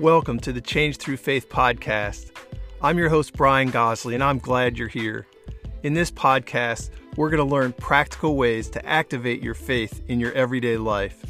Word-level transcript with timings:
Welcome 0.00 0.40
to 0.40 0.52
the 0.54 0.62
Changed 0.62 0.98
Through 0.98 1.18
Faith 1.18 1.50
podcast. 1.50 2.30
I'm 2.80 2.96
your 2.96 3.10
host, 3.10 3.34
Brian 3.34 3.68
Gosley, 3.68 4.14
and 4.14 4.24
I'm 4.24 4.38
glad 4.38 4.78
you're 4.78 4.88
here. 4.88 5.26
In 5.82 5.92
this 5.92 6.10
podcast, 6.10 6.88
we're 7.16 7.28
going 7.28 7.46
to 7.46 7.54
learn 7.54 7.74
practical 7.74 8.34
ways 8.34 8.70
to 8.70 8.86
activate 8.86 9.42
your 9.42 9.52
faith 9.52 10.00
in 10.08 10.18
your 10.18 10.32
everyday 10.32 10.78
life. 10.78 11.22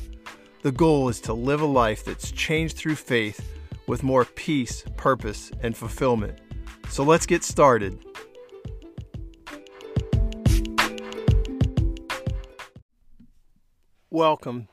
The 0.62 0.70
goal 0.70 1.09
is 1.09 1.20
to 1.22 1.34
live 1.34 1.62
a 1.62 1.66
life 1.66 2.04
that's 2.04 2.30
changed 2.30 2.77
through 2.77 2.95
faith 2.95 3.45
with 3.88 4.04
more 4.04 4.25
peace, 4.25 4.84
purpose, 4.96 5.50
and 5.64 5.77
fulfillment. 5.77 6.39
So 6.91 7.02
let's 7.02 7.27
get 7.27 7.43
started. 7.43 7.98
Welcome. 14.11 14.68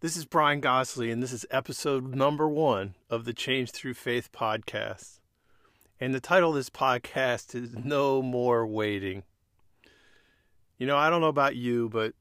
This 0.00 0.16
is 0.16 0.24
Brian 0.24 0.60
Gosley, 0.60 1.10
and 1.10 1.22
this 1.22 1.30
is 1.30 1.44
episode 1.50 2.14
number 2.14 2.48
one 2.48 2.94
of 3.10 3.26
the 3.26 3.34
Changed 3.34 3.74
Through 3.74 3.92
Faith 3.92 4.32
podcast. 4.32 5.18
And 6.00 6.14
the 6.14 6.20
title 6.20 6.48
of 6.48 6.56
this 6.56 6.70
podcast 6.70 7.54
is 7.54 7.76
No 7.76 8.22
More 8.22 8.66
Waiting. 8.66 9.24
You 10.78 10.86
know, 10.86 10.96
I 10.96 11.10
don't 11.10 11.20
know 11.20 11.28
about 11.28 11.54
you, 11.54 11.90
but 11.90 12.14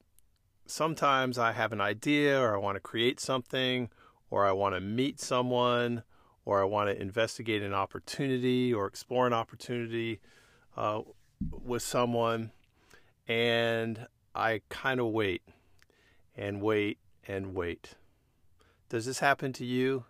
sometimes 0.66 1.38
I 1.38 1.54
have 1.54 1.72
an 1.72 1.80
idea 1.80 2.38
or 2.38 2.54
I 2.54 2.58
want 2.58 2.76
to 2.76 2.82
create 2.82 3.22
something 3.22 3.90
or 4.30 4.46
I 4.46 4.52
want 4.52 4.76
to 4.76 4.82
meet 4.82 5.22
someone 5.22 6.04
or 6.44 6.62
I 6.62 6.66
want 6.66 6.90
to 6.90 7.02
investigate 7.02 7.62
an 7.62 7.74
opportunity 7.74 8.74
or 8.74 8.88
explore 8.88 9.26
an 9.26 9.32
opportunity 9.32 10.20
uh, 10.76 11.04
with 11.50 11.82
someone. 11.82 12.52
And 13.26 14.06
I 14.36 14.64
kind 14.68 15.00
of 15.00 15.06
wait 15.06 15.44
and 16.36 16.62
wait 16.62 16.98
and 17.30 17.54
wait. 17.54 17.96
Does 18.90 19.06
this 19.06 19.20
happen 19.20 19.54
to 19.54 19.66
you? 19.66 20.06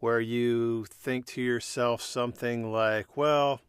Where 0.00 0.20
you 0.20 0.84
think 0.84 1.26
to 1.26 1.40
yourself 1.40 2.02
something 2.02 2.70
like, 2.72 3.16
well, 3.16 3.60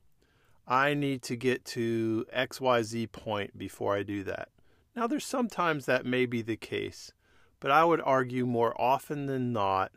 I 0.67 0.93
need 0.93 1.21
to 1.23 1.35
get 1.35 1.63
to 1.65 2.25
XYZ 2.35 3.11
point 3.11 3.57
before 3.57 3.95
I 3.95 4.03
do 4.03 4.23
that. 4.23 4.49
Now, 4.95 5.07
there's 5.07 5.25
sometimes 5.25 5.85
that 5.85 6.05
may 6.05 6.25
be 6.25 6.41
the 6.41 6.57
case, 6.57 7.11
but 7.59 7.71
I 7.71 7.85
would 7.85 8.01
argue 8.01 8.45
more 8.45 8.79
often 8.79 9.27
than 9.27 9.53
not, 9.53 9.91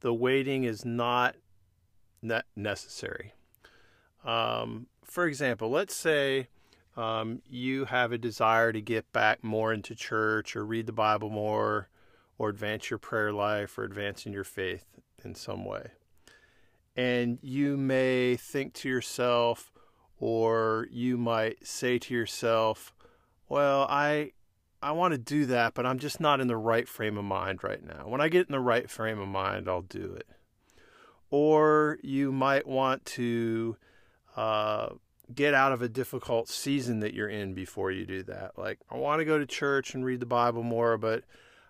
the 0.00 0.14
waiting 0.14 0.64
is 0.64 0.84
not 0.84 1.36
necessary. 2.56 3.34
Um, 4.24 4.86
for 5.04 5.26
example, 5.26 5.70
let's 5.70 5.94
say 5.94 6.48
um, 7.00 7.40
you 7.48 7.86
have 7.86 8.12
a 8.12 8.18
desire 8.18 8.72
to 8.72 8.80
get 8.80 9.10
back 9.10 9.42
more 9.42 9.72
into 9.72 9.94
church 9.94 10.54
or 10.54 10.66
read 10.66 10.86
the 10.86 10.92
Bible 10.92 11.30
more 11.30 11.88
or 12.36 12.50
advance 12.50 12.90
your 12.90 12.98
prayer 12.98 13.32
life 13.32 13.78
or 13.78 13.84
advance 13.84 14.26
in 14.26 14.34
your 14.34 14.44
faith 14.44 14.84
in 15.24 15.34
some 15.34 15.64
way. 15.64 15.92
And 16.94 17.38
you 17.40 17.78
may 17.78 18.36
think 18.36 18.74
to 18.74 18.88
yourself, 18.88 19.72
or 20.18 20.88
you 20.90 21.16
might 21.16 21.66
say 21.66 21.98
to 21.98 22.12
yourself, 22.12 22.92
well, 23.48 23.86
I 23.88 24.32
I 24.82 24.92
want 24.92 25.12
to 25.12 25.18
do 25.18 25.46
that, 25.46 25.72
but 25.72 25.86
I'm 25.86 25.98
just 25.98 26.20
not 26.20 26.40
in 26.40 26.48
the 26.48 26.56
right 26.56 26.88
frame 26.88 27.16
of 27.16 27.24
mind 27.24 27.64
right 27.64 27.82
now. 27.82 28.08
When 28.08 28.20
I 28.20 28.28
get 28.28 28.46
in 28.46 28.52
the 28.52 28.60
right 28.60 28.90
frame 28.90 29.18
of 29.18 29.28
mind, 29.28 29.68
I'll 29.68 29.82
do 29.82 30.14
it. 30.14 30.26
Or 31.30 31.98
you 32.02 32.30
might 32.32 32.66
want 32.66 33.04
to 33.06 33.76
uh, 34.36 34.90
get 35.34 35.54
out 35.54 35.72
of 35.72 35.82
a 35.82 35.88
difficult 35.88 36.48
season 36.48 37.00
that 37.00 37.14
you're 37.14 37.28
in 37.28 37.54
before 37.54 37.90
you 37.90 38.04
do 38.06 38.22
that. 38.24 38.58
Like, 38.58 38.78
I 38.90 38.96
want 38.96 39.20
to 39.20 39.24
go 39.24 39.38
to 39.38 39.46
church 39.46 39.94
and 39.94 40.04
read 40.04 40.20
the 40.20 40.26
Bible 40.26 40.62
more, 40.62 40.96
but 40.98 41.24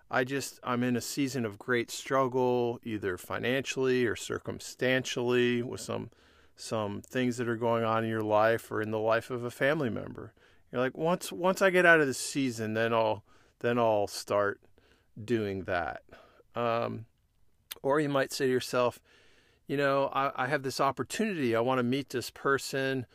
I 0.09 0.23
just, 0.23 0.59
I'm 0.63 0.83
in 0.83 0.95
a 0.95 1.01
season 1.01 1.45
of 1.45 1.59
great 1.59 1.91
struggle, 1.91 2.79
either 2.83 3.17
financially 3.17 4.05
or 4.05 4.15
circumstantially, 4.15 5.61
with 5.61 5.81
some 5.81 6.09
some 6.57 7.01
things 7.01 7.37
that 7.37 7.49
are 7.49 7.55
going 7.55 7.83
on 7.83 8.03
in 8.03 8.09
your 8.09 8.21
life 8.21 8.71
or 8.71 8.81
in 8.81 8.91
the 8.91 8.99
life 8.99 9.31
of 9.31 9.43
a 9.43 9.49
family 9.49 9.89
member. 9.89 10.31
You're 10.71 10.81
like, 10.81 10.97
once 10.97 11.31
once 11.31 11.61
I 11.61 11.69
get 11.69 11.85
out 11.85 12.01
of 12.01 12.07
the 12.07 12.13
season, 12.13 12.73
then 12.73 12.93
I'll 12.93 13.23
then 13.59 13.77
I'll 13.79 14.07
start 14.07 14.59
doing 15.23 15.63
that. 15.63 16.03
Um, 16.55 17.05
or 17.81 17.99
you 17.99 18.09
might 18.09 18.31
say 18.31 18.45
to 18.45 18.51
yourself, 18.51 18.99
you 19.67 19.77
know, 19.77 20.09
I, 20.13 20.43
I 20.43 20.47
have 20.47 20.63
this 20.63 20.79
opportunity. 20.79 21.55
I 21.55 21.61
want 21.61 21.79
to 21.79 21.83
meet 21.83 22.09
this 22.09 22.29
person 22.29 23.05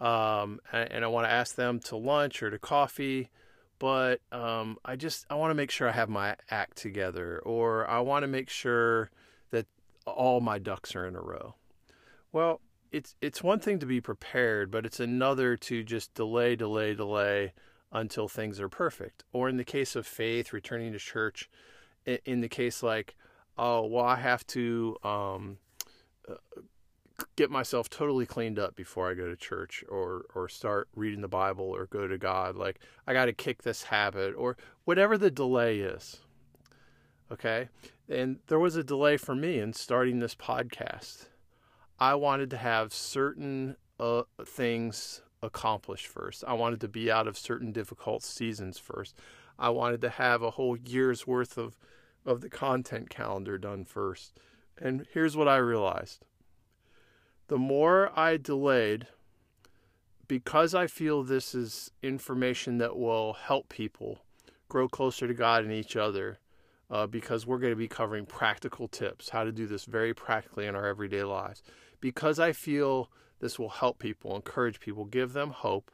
um, 0.00 0.60
and, 0.72 1.04
I 1.04 1.08
want 1.08 1.26
to 1.26 1.32
ask 1.32 1.54
them 1.54 1.78
to 1.80 1.96
lunch 1.96 2.42
or 2.42 2.50
to 2.50 2.58
coffee, 2.58 3.30
but 3.78 4.20
um, 4.32 4.76
I 4.84 4.96
just 4.96 5.24
I 5.30 5.36
want 5.36 5.50
to 5.50 5.54
make 5.54 5.70
sure 5.70 5.88
I 5.88 5.92
have 5.92 6.08
my 6.08 6.36
act 6.50 6.76
together, 6.76 7.40
or 7.44 7.88
I 7.88 8.00
want 8.00 8.24
to 8.24 8.28
make 8.28 8.50
sure 8.50 9.10
that 9.50 9.66
all 10.06 10.40
my 10.40 10.58
ducks 10.58 10.96
are 10.96 11.06
in 11.06 11.14
a 11.16 11.20
row. 11.20 11.54
Well, 12.32 12.60
it's 12.90 13.14
it's 13.20 13.42
one 13.42 13.60
thing 13.60 13.78
to 13.78 13.86
be 13.86 14.00
prepared, 14.00 14.70
but 14.70 14.84
it's 14.84 15.00
another 15.00 15.56
to 15.56 15.82
just 15.84 16.14
delay, 16.14 16.56
delay, 16.56 16.94
delay 16.94 17.52
until 17.92 18.28
things 18.28 18.60
are 18.60 18.68
perfect. 18.68 19.24
Or 19.32 19.48
in 19.48 19.56
the 19.56 19.64
case 19.64 19.96
of 19.96 20.06
faith, 20.06 20.52
returning 20.52 20.92
to 20.92 20.98
church, 20.98 21.48
in 22.04 22.40
the 22.40 22.48
case 22.48 22.82
like, 22.82 23.16
oh 23.56 23.86
well, 23.86 24.04
I 24.04 24.16
have 24.16 24.46
to 24.48 24.96
um, 25.04 25.58
uh, 26.28 26.34
get 27.36 27.50
myself 27.50 27.90
totally 27.90 28.26
cleaned 28.26 28.58
up 28.58 28.76
before 28.76 29.10
I 29.10 29.14
go 29.14 29.28
to 29.28 29.36
church 29.36 29.84
or 29.88 30.24
or 30.34 30.48
start 30.48 30.88
reading 30.94 31.20
the 31.20 31.28
Bible 31.28 31.64
or 31.64 31.86
go 31.86 32.06
to 32.06 32.18
God. 32.18 32.56
Like 32.56 32.80
I 33.06 33.12
got 33.12 33.26
to 33.26 33.32
kick 33.32 33.62
this 33.62 33.84
habit 33.84 34.34
or 34.36 34.56
whatever 34.84 35.18
the 35.18 35.30
delay 35.30 35.80
is. 35.80 36.20
Okay? 37.30 37.68
And 38.08 38.38
there 38.46 38.58
was 38.58 38.76
a 38.76 38.84
delay 38.84 39.16
for 39.16 39.34
me 39.34 39.58
in 39.58 39.72
starting 39.72 40.18
this 40.18 40.34
podcast. 40.34 41.26
I 41.98 42.14
wanted 42.14 42.50
to 42.50 42.56
have 42.58 42.92
certain 42.92 43.76
uh, 43.98 44.22
things 44.44 45.22
accomplished 45.42 46.06
first. 46.06 46.44
I 46.46 46.52
wanted 46.54 46.80
to 46.82 46.88
be 46.88 47.10
out 47.10 47.26
of 47.26 47.38
certain 47.38 47.72
difficult 47.72 48.22
seasons 48.22 48.78
first. 48.78 49.16
I 49.58 49.70
wanted 49.70 50.00
to 50.02 50.10
have 50.10 50.42
a 50.42 50.50
whole 50.50 50.76
year's 50.76 51.26
worth 51.26 51.56
of 51.56 51.78
of 52.26 52.40
the 52.40 52.48
content 52.48 53.10
calendar 53.10 53.58
done 53.58 53.84
first. 53.84 54.38
And 54.78 55.06
here's 55.12 55.36
what 55.36 55.48
I 55.48 55.56
realized 55.56 56.24
the 57.48 57.58
more 57.58 58.10
I 58.18 58.36
delayed, 58.36 59.06
because 60.26 60.74
I 60.74 60.86
feel 60.86 61.22
this 61.22 61.54
is 61.54 61.90
information 62.02 62.78
that 62.78 62.96
will 62.96 63.34
help 63.34 63.68
people 63.68 64.20
grow 64.68 64.88
closer 64.88 65.28
to 65.28 65.34
God 65.34 65.62
and 65.64 65.72
each 65.72 65.96
other, 65.96 66.38
uh, 66.90 67.06
because 67.06 67.46
we're 67.46 67.58
going 67.58 67.72
to 67.72 67.76
be 67.76 67.88
covering 67.88 68.26
practical 68.26 68.88
tips, 68.88 69.28
how 69.28 69.44
to 69.44 69.52
do 69.52 69.66
this 69.66 69.84
very 69.84 70.14
practically 70.14 70.66
in 70.66 70.74
our 70.74 70.86
everyday 70.86 71.22
lives. 71.22 71.62
Because 72.00 72.38
I 72.38 72.52
feel 72.52 73.10
this 73.40 73.58
will 73.58 73.68
help 73.68 73.98
people, 73.98 74.34
encourage 74.34 74.80
people, 74.80 75.04
give 75.04 75.32
them 75.32 75.50
hope. 75.50 75.90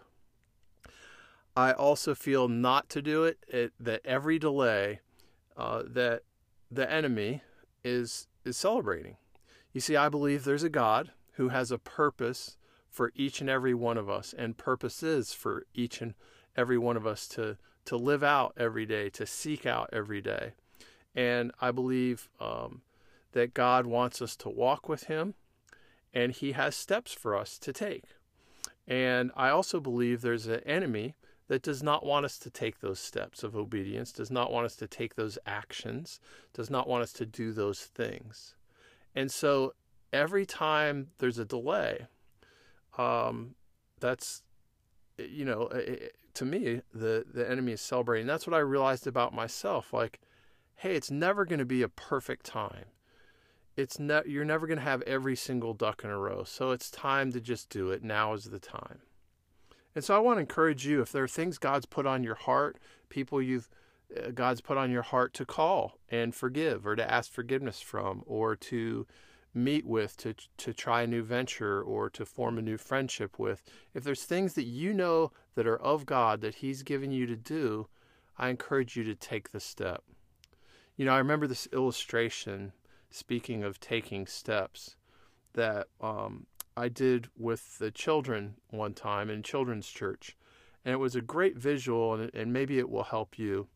I 1.56 1.72
also 1.72 2.14
feel 2.14 2.48
not 2.48 2.88
to 2.90 3.02
do 3.02 3.24
it, 3.24 3.38
it 3.48 3.72
that 3.80 4.02
every 4.04 4.38
delay 4.38 5.00
uh, 5.56 5.82
that 5.86 6.22
the 6.70 6.90
enemy 6.90 7.42
is 7.84 8.28
is 8.44 8.56
celebrating. 8.56 9.16
You 9.72 9.80
see, 9.80 9.96
I 9.96 10.08
believe 10.08 10.44
there's 10.44 10.62
a 10.62 10.68
God 10.70 11.10
who 11.40 11.48
has 11.48 11.70
a 11.70 11.78
purpose 11.78 12.58
for 12.90 13.12
each 13.16 13.40
and 13.40 13.48
every 13.48 13.72
one 13.72 13.96
of 13.96 14.10
us 14.10 14.34
and 14.36 14.58
purposes 14.58 15.32
for 15.32 15.64
each 15.72 16.02
and 16.02 16.12
every 16.54 16.76
one 16.76 16.98
of 16.98 17.06
us 17.06 17.26
to 17.26 17.56
to 17.86 17.96
live 17.96 18.22
out 18.22 18.52
every 18.58 18.84
day, 18.84 19.08
to 19.08 19.24
seek 19.24 19.64
out 19.64 19.88
every 19.90 20.20
day. 20.20 20.52
And 21.14 21.50
I 21.58 21.70
believe 21.70 22.28
um, 22.38 22.82
that 23.32 23.54
God 23.54 23.86
wants 23.86 24.20
us 24.20 24.36
to 24.36 24.50
walk 24.50 24.86
with 24.86 25.04
Him, 25.04 25.32
and 26.12 26.30
He 26.30 26.52
has 26.52 26.76
steps 26.76 27.10
for 27.10 27.34
us 27.34 27.58
to 27.60 27.72
take. 27.72 28.04
And 28.86 29.30
I 29.34 29.48
also 29.48 29.80
believe 29.80 30.20
there's 30.20 30.46
an 30.46 30.60
enemy 30.66 31.14
that 31.48 31.62
does 31.62 31.82
not 31.82 32.04
want 32.04 32.26
us 32.26 32.38
to 32.40 32.50
take 32.50 32.80
those 32.80 33.00
steps 33.00 33.42
of 33.42 33.56
obedience, 33.56 34.12
does 34.12 34.30
not 34.30 34.52
want 34.52 34.66
us 34.66 34.76
to 34.76 34.86
take 34.86 35.14
those 35.14 35.38
actions, 35.46 36.20
does 36.52 36.68
not 36.68 36.86
want 36.86 37.02
us 37.02 37.14
to 37.14 37.24
do 37.24 37.54
those 37.54 37.80
things. 37.80 38.56
And 39.14 39.32
so 39.32 39.72
every 40.12 40.46
time 40.46 41.08
there's 41.18 41.38
a 41.38 41.44
delay, 41.44 42.06
um, 42.98 43.54
that's 44.00 44.42
you 45.18 45.44
know, 45.44 45.62
it, 45.68 46.14
to 46.34 46.44
me, 46.44 46.80
the 46.94 47.24
the 47.32 47.48
enemy 47.48 47.72
is 47.72 47.80
celebrating. 47.80 48.26
That's 48.26 48.46
what 48.46 48.54
I 48.54 48.60
realized 48.60 49.06
about 49.06 49.34
myself. 49.34 49.92
Like, 49.92 50.20
hey, 50.76 50.94
it's 50.94 51.10
never 51.10 51.44
going 51.44 51.58
to 51.58 51.64
be 51.64 51.82
a 51.82 51.88
perfect 51.88 52.46
time. 52.46 52.86
It's 53.76 53.98
ne- 53.98 54.22
you're 54.26 54.44
never 54.44 54.66
going 54.66 54.78
to 54.78 54.84
have 54.84 55.02
every 55.02 55.36
single 55.36 55.74
duck 55.74 56.02
in 56.04 56.10
a 56.10 56.18
row. 56.18 56.44
So 56.44 56.70
it's 56.70 56.90
time 56.90 57.32
to 57.32 57.40
just 57.40 57.68
do 57.68 57.90
it. 57.90 58.02
Now 58.02 58.34
is 58.34 58.44
the 58.44 58.58
time. 58.58 59.00
And 59.94 60.04
so 60.04 60.14
I 60.14 60.18
want 60.18 60.36
to 60.36 60.40
encourage 60.40 60.86
you 60.86 61.00
if 61.02 61.10
there 61.12 61.24
are 61.24 61.28
things 61.28 61.58
God's 61.58 61.86
put 61.86 62.06
on 62.06 62.22
your 62.22 62.34
heart, 62.34 62.78
people 63.08 63.42
you've 63.42 63.68
uh, 64.16 64.30
God's 64.30 64.60
put 64.60 64.76
on 64.76 64.90
your 64.90 65.02
heart 65.02 65.34
to 65.34 65.44
call 65.44 65.98
and 66.08 66.34
forgive 66.34 66.86
or 66.86 66.96
to 66.96 67.10
ask 67.10 67.30
forgiveness 67.30 67.80
from 67.80 68.22
or 68.26 68.56
to 68.56 69.06
meet 69.52 69.84
with 69.84 70.16
to 70.16 70.34
to 70.56 70.72
try 70.72 71.02
a 71.02 71.06
new 71.06 71.22
venture 71.22 71.82
or 71.82 72.08
to 72.08 72.24
form 72.24 72.56
a 72.58 72.62
new 72.62 72.76
friendship 72.76 73.38
with 73.38 73.62
if 73.94 74.04
there's 74.04 74.24
things 74.24 74.54
that 74.54 74.64
you 74.64 74.94
know 74.94 75.32
that 75.54 75.66
are 75.66 75.80
of 75.80 76.06
God 76.06 76.40
that 76.40 76.56
he's 76.56 76.82
given 76.82 77.10
you 77.10 77.26
to 77.26 77.36
do 77.36 77.88
I 78.38 78.48
encourage 78.48 78.96
you 78.96 79.04
to 79.04 79.14
take 79.14 79.50
the 79.50 79.60
step 79.60 80.04
you 80.96 81.04
know 81.04 81.12
I 81.12 81.18
remember 81.18 81.46
this 81.46 81.68
illustration 81.72 82.72
speaking 83.10 83.62
of 83.62 83.80
taking 83.80 84.26
steps, 84.26 84.96
that 85.54 85.88
um, 86.00 86.46
I 86.76 86.88
did 86.88 87.28
with 87.36 87.78
the 87.78 87.90
children 87.90 88.54
one 88.70 88.94
time 88.94 89.28
in 89.28 89.42
children's 89.42 89.88
church. 89.88 90.36
And 90.84 90.94
it 90.94 90.98
was 90.98 91.16
a 91.16 91.20
great 91.20 91.58
visual, 91.58 92.14
and, 92.14 92.34
and 92.34 92.52
maybe 92.52 92.78
it 92.78 92.88
will 92.88 93.04
help 93.04 93.38
you. 93.38 93.68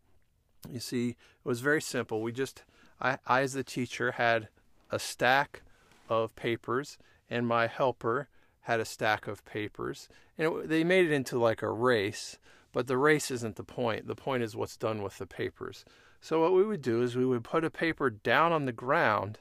You 0.71 0.81
see, 0.81 1.11
it 1.11 1.17
was 1.45 1.61
very 1.61 1.83
simple. 1.83 2.23
We 2.23 2.33
just, 2.33 2.63
I, 3.01 3.19
I 3.27 3.43
as 3.43 3.53
the 3.53 3.65
teacher, 3.65 4.13
had 4.13 4.49
a 4.95 4.99
stack 4.99 5.63
of 6.09 6.35
papers, 6.37 6.99
and 7.29 7.47
my 7.47 7.67
helper 7.67 8.29
had 8.61 8.81
a 8.81 8.85
stack 8.85 9.27
of 9.27 9.45
papers. 9.45 10.09
And 10.39 10.47
it, 10.47 10.69
they 10.69 10.85
made 10.85 11.07
it 11.07 11.13
into 11.13 11.39
like 11.39 11.63
a 11.63 11.71
race, 11.71 12.39
but 12.73 12.87
the 12.87 12.97
race 12.97 13.31
isn't 13.31 13.57
the 13.57 13.65
point. 13.65 14.07
The 14.07 14.15
point 14.15 14.43
is 14.43 14.57
what's 14.57 14.77
done 14.77 15.03
with 15.03 15.19
the 15.19 15.27
papers. 15.27 15.85
So, 16.21 16.41
what 16.41 16.55
we 16.55 16.65
would 16.65 16.81
do 16.81 17.03
is 17.03 17.17
we 17.17 17.27
would 17.27 17.45
put 17.45 17.65
a 17.65 17.71
paper 17.71 18.09
down 18.09 18.53
on 18.53 18.65
the 18.65 18.73
ground 18.73 19.41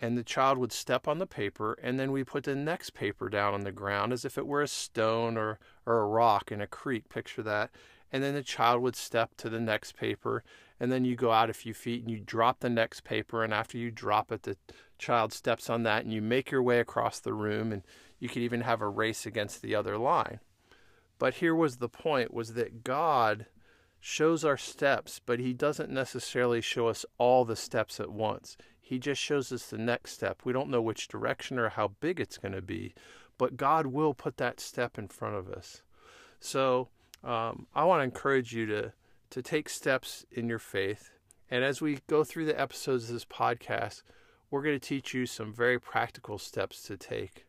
and 0.00 0.16
the 0.16 0.24
child 0.24 0.58
would 0.58 0.72
step 0.72 1.06
on 1.06 1.18
the 1.18 1.26
paper, 1.26 1.78
and 1.82 2.00
then 2.00 2.10
we 2.10 2.24
put 2.24 2.44
the 2.44 2.54
next 2.54 2.94
paper 2.94 3.28
down 3.28 3.52
on 3.52 3.64
the 3.64 3.72
ground 3.72 4.12
as 4.12 4.24
if 4.24 4.38
it 4.38 4.46
were 4.46 4.62
a 4.62 4.68
stone 4.68 5.36
or, 5.36 5.58
or 5.84 5.98
a 5.98 6.06
rock 6.06 6.50
in 6.50 6.60
a 6.60 6.66
creek. 6.66 7.10
Picture 7.10 7.42
that. 7.42 7.70
And 8.10 8.22
then 8.22 8.34
the 8.34 8.42
child 8.42 8.80
would 8.82 8.96
step 8.96 9.36
to 9.36 9.50
the 9.50 9.60
next 9.60 9.96
paper, 9.96 10.42
and 10.80 10.90
then 10.90 11.04
you 11.04 11.14
go 11.14 11.30
out 11.30 11.50
a 11.50 11.54
few 11.54 11.74
feet 11.74 12.02
and 12.02 12.10
you 12.10 12.18
drop 12.18 12.60
the 12.60 12.70
next 12.70 13.04
paper, 13.04 13.44
and 13.44 13.52
after 13.52 13.76
you 13.76 13.90
drop 13.90 14.32
it, 14.32 14.42
the 14.44 14.56
child 14.98 15.32
steps 15.32 15.68
on 15.68 15.82
that, 15.82 16.02
and 16.04 16.12
you 16.12 16.22
make 16.22 16.50
your 16.50 16.62
way 16.62 16.80
across 16.80 17.20
the 17.20 17.34
room, 17.34 17.70
and 17.70 17.82
you 18.18 18.28
could 18.28 18.42
even 18.42 18.62
have 18.62 18.80
a 18.80 18.88
race 18.88 19.26
against 19.26 19.60
the 19.60 19.74
other 19.74 19.98
line. 19.98 20.40
But 21.18 21.34
here 21.34 21.54
was 21.54 21.76
the 21.76 21.88
point 21.88 22.32
was 22.32 22.54
that 22.54 22.82
God 22.82 23.46
shows 24.00 24.44
our 24.44 24.56
steps, 24.56 25.20
but 25.24 25.38
he 25.38 25.52
doesn't 25.52 25.90
necessarily 25.90 26.62
show 26.62 26.88
us 26.88 27.04
all 27.18 27.44
the 27.44 27.56
steps 27.56 28.00
at 28.00 28.10
once. 28.10 28.56
He 28.80 28.98
just 28.98 29.20
shows 29.20 29.52
us 29.52 29.66
the 29.66 29.78
next 29.78 30.12
step. 30.12 30.40
We 30.44 30.54
don't 30.54 30.70
know 30.70 30.80
which 30.80 31.08
direction 31.08 31.58
or 31.58 31.68
how 31.68 31.88
big 32.00 32.18
it's 32.18 32.38
going 32.38 32.54
to 32.54 32.62
be, 32.62 32.94
but 33.36 33.58
God 33.58 33.86
will 33.86 34.14
put 34.14 34.38
that 34.38 34.58
step 34.58 34.98
in 34.98 35.08
front 35.08 35.36
of 35.36 35.48
us. 35.50 35.82
So 36.40 36.88
um, 37.22 37.66
I 37.74 37.84
want 37.84 38.00
to 38.00 38.04
encourage 38.04 38.54
you 38.54 38.64
to 38.66 38.92
to 39.30 39.42
take 39.42 39.68
steps 39.68 40.24
in 40.30 40.48
your 40.48 40.58
faith. 40.58 41.10
And 41.50 41.64
as 41.64 41.80
we 41.80 42.00
go 42.06 42.24
through 42.24 42.46
the 42.46 42.60
episodes 42.60 43.08
of 43.08 43.14
this 43.14 43.24
podcast, 43.24 44.02
we're 44.50 44.62
going 44.62 44.78
to 44.78 44.88
teach 44.88 45.14
you 45.14 45.26
some 45.26 45.52
very 45.52 45.78
practical 45.78 46.38
steps 46.38 46.82
to 46.84 46.96
take. 46.96 47.46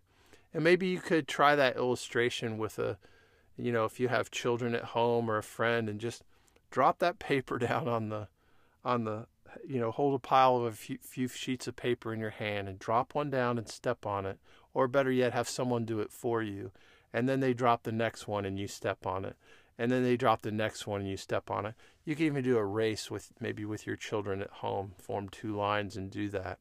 And 0.54 0.64
maybe 0.64 0.88
you 0.88 1.00
could 1.00 1.28
try 1.28 1.56
that 1.56 1.78
illustration 1.78 2.58
with 2.58 2.78
a, 2.80 2.98
you 3.58 3.72
know, 3.72 3.86
if 3.86 4.00
you 4.00 4.08
have 4.08 4.32
children 4.32 4.76
at 4.76 4.84
home 4.84 5.30
or 5.30 5.38
a 5.38 5.44
friend, 5.44 5.90
and 5.90 6.00
just 6.00 6.24
drop 6.70 7.00
that 7.00 7.20
paper 7.20 7.58
down 7.60 7.88
on 7.88 8.10
the, 8.10 8.28
on 8.84 9.04
the 9.04 9.28
you 9.68 9.80
know, 9.80 9.92
hold 9.92 10.16
a 10.16 10.20
pile 10.20 10.58
of 10.58 10.64
a 10.64 10.72
few, 10.72 10.98
few, 11.02 11.28
sheets 11.28 11.68
of 11.68 11.76
paper 11.76 12.14
in 12.14 12.20
your 12.20 12.30
hand 12.30 12.68
and 12.68 12.80
drop 12.80 13.14
one 13.14 13.30
down 13.30 13.58
and 13.58 13.68
step 13.68 14.06
on 14.06 14.26
it. 14.26 14.40
Or 14.74 14.88
better 14.88 15.12
yet, 15.12 15.34
have 15.34 15.50
someone 15.50 15.86
do 15.86 16.00
it 16.00 16.12
for 16.12 16.42
you. 16.42 16.72
And 17.14 17.28
then 17.28 17.42
they 17.42 17.54
drop 17.54 17.84
the 17.84 17.92
next 17.92 18.28
one 18.28 18.46
and 18.46 18.58
you 18.58 18.68
step 18.68 19.06
on 19.06 19.26
it. 19.26 19.36
And 19.78 19.92
then 19.92 20.04
they 20.04 20.18
drop 20.18 20.42
the 20.42 20.52
next 20.52 20.86
one 20.86 21.02
and 21.02 21.10
you 21.10 21.18
step 21.18 21.50
on 21.50 21.66
it. 21.66 21.76
You 22.06 22.16
can 22.16 22.26
even 22.26 22.44
do 22.44 22.58
a 22.58 22.66
race 22.66 23.10
with 23.10 23.32
maybe 23.40 23.66
with 23.66 23.88
your 23.88 23.96
children 23.96 24.42
at 24.42 24.50
home, 24.50 24.94
form 24.98 25.30
two 25.30 25.56
lines 25.56 25.96
and 25.98 26.12
do 26.12 26.30
that. 26.30 26.60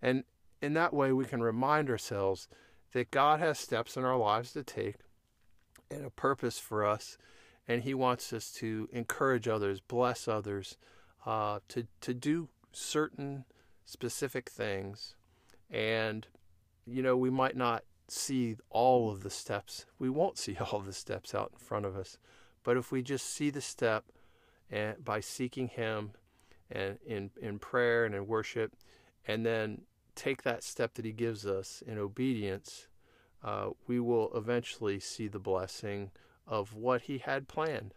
And 0.00 0.24
in 0.62 0.74
that 0.74 0.94
way, 0.94 1.12
we 1.12 1.24
can 1.24 1.42
remind 1.42 1.90
ourselves 1.90 2.48
that 2.92 3.10
God 3.10 3.40
has 3.40 3.58
steps 3.58 3.96
in 3.96 4.04
our 4.04 4.16
lives 4.16 4.52
to 4.52 4.62
take 4.62 4.96
and 5.90 6.04
a 6.04 6.10
purpose 6.10 6.58
for 6.58 6.84
us. 6.84 7.18
And 7.66 7.82
He 7.82 7.94
wants 7.94 8.32
us 8.32 8.52
to 8.54 8.88
encourage 8.92 9.48
others, 9.48 9.80
bless 9.80 10.28
others, 10.28 10.76
uh, 11.26 11.60
to 11.68 11.86
to 12.02 12.12
do 12.12 12.48
certain 12.72 13.44
specific 13.84 14.50
things, 14.50 15.14
and 15.70 16.26
you 16.86 17.02
know 17.02 17.16
we 17.16 17.30
might 17.30 17.56
not 17.56 17.84
see 18.08 18.56
all 18.70 19.10
of 19.10 19.22
the 19.22 19.30
steps. 19.30 19.86
We 19.98 20.10
won't 20.10 20.38
see 20.38 20.56
all 20.72 20.80
the 20.80 20.92
steps 20.92 21.34
out 21.34 21.52
in 21.52 21.58
front 21.58 21.86
of 21.86 21.96
us, 21.96 22.18
but 22.62 22.76
if 22.76 22.92
we 22.92 23.02
just 23.02 23.26
see 23.26 23.50
the 23.50 23.60
step, 23.60 24.04
and 24.70 25.04
by 25.04 25.20
seeking 25.20 25.68
Him, 25.68 26.12
and 26.70 26.98
in 27.06 27.30
in 27.40 27.58
prayer 27.58 28.04
and 28.04 28.14
in 28.14 28.26
worship, 28.26 28.74
and 29.26 29.44
then 29.44 29.82
take 30.14 30.42
that 30.42 30.62
step 30.62 30.94
that 30.94 31.04
He 31.04 31.12
gives 31.12 31.46
us 31.46 31.82
in 31.86 31.98
obedience, 31.98 32.88
uh, 33.42 33.70
we 33.86 34.00
will 34.00 34.30
eventually 34.34 34.98
see 35.00 35.28
the 35.28 35.38
blessing 35.38 36.10
of 36.46 36.74
what 36.74 37.02
He 37.02 37.18
had 37.18 37.48
planned. 37.48 37.94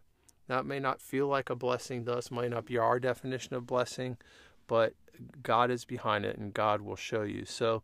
That 0.48 0.66
may 0.66 0.80
not 0.80 1.02
feel 1.02 1.28
like 1.28 1.50
a 1.50 1.56
blessing 1.56 2.06
to 2.06 2.22
might 2.32 2.50
not 2.50 2.66
be 2.66 2.78
our 2.78 3.00
definition 3.00 3.56
of 3.56 3.68
blessing, 3.68 4.18
but 4.68 4.94
God 5.44 5.72
is 5.72 5.86
behind 5.86 6.26
it 6.26 6.38
and 6.38 6.54
God 6.54 6.82
will 6.82 6.96
show 6.96 7.24
you. 7.24 7.46
So 7.46 7.84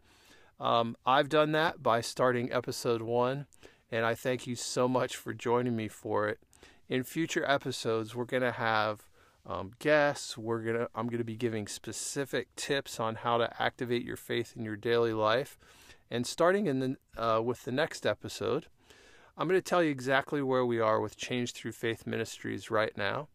um, 0.63 0.95
I've 1.06 1.27
done 1.27 1.51
that 1.51 1.83
by 1.83 2.00
starting 2.00 2.51
episode 2.51 3.01
one, 3.01 3.48
and 3.92 4.06
I 4.06 4.15
thank 4.15 4.48
you 4.48 4.56
so 4.56 4.88
much 4.88 5.18
for 5.18 5.33
joining 5.33 5.75
me 5.75 5.89
for 5.89 6.30
it. 6.30 6.39
In 6.88 7.04
future 7.04 7.44
episodes, 7.45 8.15
we're 8.15 8.24
going 8.24 8.44
to 8.44 8.54
have 8.54 9.06
um, 9.45 9.71
guests. 9.80 10.38
We're 10.38 10.62
gonna 10.62 10.88
I'm 10.95 11.07
gonna 11.07 11.25
be 11.25 11.36
giving 11.36 11.68
specific 11.68 12.48
tips 12.56 12.98
on 12.98 13.15
how 13.15 13.38
to 13.39 13.62
activate 13.62 14.06
your 14.06 14.15
faith 14.15 14.54
in 14.56 14.63
your 14.63 14.77
daily 14.77 15.12
life. 15.12 15.60
And 16.10 16.25
starting 16.25 16.68
in 16.68 16.80
the 16.80 17.21
uh, 17.21 17.42
with 17.42 17.63
the 17.66 17.74
next 17.74 18.06
episode, 18.06 18.68
I'm 19.38 19.50
going 19.50 19.59
to 19.59 19.69
tell 19.69 19.83
you 19.83 19.92
exactly 19.92 20.42
where 20.42 20.66
we 20.66 20.80
are 20.80 21.01
with 21.01 21.18
Changed 21.18 21.56
Through 21.57 21.74
Faith 21.74 22.07
Ministries 22.07 22.71
right 22.71 22.95
now 22.95 23.27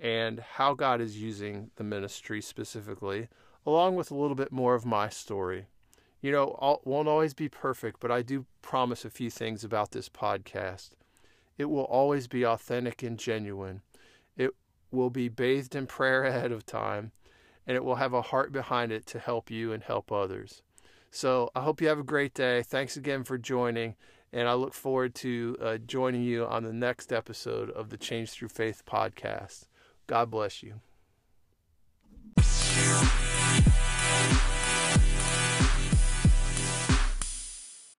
and 0.00 0.40
how 0.40 0.74
God 0.74 1.00
is 1.00 1.22
using 1.22 1.70
the 1.76 1.84
ministry 1.84 2.40
specifically, 2.40 3.28
along 3.64 3.94
with 3.94 4.10
a 4.10 4.16
little 4.16 4.34
bit 4.34 4.50
more 4.50 4.74
of 4.74 4.84
my 4.84 5.08
story. 5.08 5.66
You 6.24 6.32
know, 6.32 6.58
I 6.62 6.76
won't 6.88 7.06
always 7.06 7.34
be 7.34 7.50
perfect, 7.50 8.00
but 8.00 8.10
I 8.10 8.22
do 8.22 8.46
promise 8.62 9.04
a 9.04 9.10
few 9.10 9.28
things 9.28 9.62
about 9.62 9.90
this 9.90 10.08
podcast. 10.08 10.92
It 11.58 11.66
will 11.66 11.84
always 11.84 12.28
be 12.28 12.46
authentic 12.46 13.02
and 13.02 13.18
genuine. 13.18 13.82
It 14.34 14.52
will 14.90 15.10
be 15.10 15.28
bathed 15.28 15.74
in 15.74 15.86
prayer 15.86 16.24
ahead 16.24 16.50
of 16.50 16.64
time, 16.64 17.12
and 17.66 17.76
it 17.76 17.84
will 17.84 17.96
have 17.96 18.14
a 18.14 18.22
heart 18.22 18.52
behind 18.52 18.90
it 18.90 19.04
to 19.08 19.18
help 19.18 19.50
you 19.50 19.70
and 19.70 19.82
help 19.82 20.10
others. 20.10 20.62
So 21.10 21.50
I 21.54 21.60
hope 21.60 21.82
you 21.82 21.88
have 21.88 21.98
a 21.98 22.02
great 22.02 22.32
day. 22.32 22.62
Thanks 22.62 22.96
again 22.96 23.22
for 23.22 23.36
joining, 23.36 23.94
and 24.32 24.48
I 24.48 24.54
look 24.54 24.72
forward 24.72 25.14
to 25.16 25.58
uh, 25.60 25.76
joining 25.76 26.22
you 26.22 26.46
on 26.46 26.64
the 26.64 26.72
next 26.72 27.12
episode 27.12 27.68
of 27.68 27.90
the 27.90 27.98
Changed 27.98 28.32
Through 28.32 28.48
Faith 28.48 28.82
podcast. 28.86 29.66
God 30.06 30.30
bless 30.30 30.62
you. 30.62 30.80